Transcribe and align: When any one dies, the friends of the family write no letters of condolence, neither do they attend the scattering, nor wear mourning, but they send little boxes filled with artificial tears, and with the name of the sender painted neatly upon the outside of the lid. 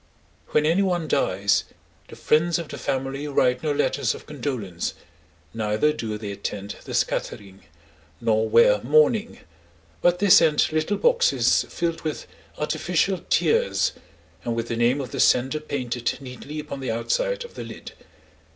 When 0.47 0.65
any 0.65 0.81
one 0.81 1.07
dies, 1.07 1.63
the 2.07 2.15
friends 2.15 2.57
of 2.57 2.69
the 2.69 2.79
family 2.79 3.27
write 3.27 3.61
no 3.61 3.71
letters 3.71 4.15
of 4.15 4.25
condolence, 4.25 4.95
neither 5.53 5.93
do 5.93 6.17
they 6.17 6.31
attend 6.31 6.75
the 6.85 6.95
scattering, 6.95 7.65
nor 8.19 8.49
wear 8.49 8.81
mourning, 8.81 9.41
but 10.01 10.17
they 10.17 10.31
send 10.31 10.71
little 10.71 10.97
boxes 10.97 11.67
filled 11.69 12.01
with 12.01 12.25
artificial 12.57 13.21
tears, 13.29 13.91
and 14.43 14.55
with 14.55 14.69
the 14.69 14.75
name 14.75 14.99
of 15.01 15.11
the 15.11 15.19
sender 15.19 15.59
painted 15.59 16.17
neatly 16.19 16.59
upon 16.59 16.79
the 16.79 16.89
outside 16.89 17.45
of 17.45 17.53
the 17.53 17.63
lid. 17.63 17.91